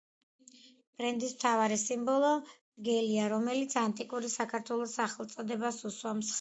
[1.01, 6.29] ბრენდის მთავარი სიმბოლო მგელია, რომელიც ანტიკური საქართველოს სახელწოდებას უსვამს ხაზს.